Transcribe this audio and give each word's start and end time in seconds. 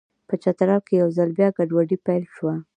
په 0.27 0.33
چترال 0.43 0.81
کې 0.87 0.93
یو 1.01 1.09
ځل 1.17 1.29
بیا 1.37 1.47
ګډوډي 1.57 1.97
پیل 2.05 2.23
شوه. 2.35 2.55